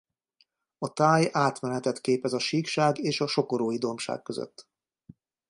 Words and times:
A 0.77 0.93
táj 0.93 1.29
átmenetet 1.31 2.01
képez 2.01 2.33
a 2.33 2.39
síkság 2.39 2.99
és 2.99 3.21
a 3.21 3.27
Sokorói-dombság 3.27 4.21
között. 4.23 4.67